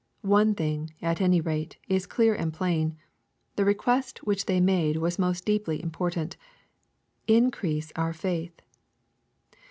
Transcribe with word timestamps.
One 0.25 0.55
thing, 0.55 0.95
at 0.99 1.21
any 1.21 1.41
rate, 1.41 1.77
is 1.87 2.07
clear 2.07 2.33
and 2.33 2.51
plain. 2.51 2.97
The 3.55 3.63
request 3.63 4.23
which 4.25 4.47
they 4.47 4.59
made 4.59 4.97
was 4.97 5.19
most 5.19 5.45
deeply 5.45 5.79
important: 5.79 6.37
"Increase 7.27 7.91
our 7.95 8.11
faith." 8.11 8.61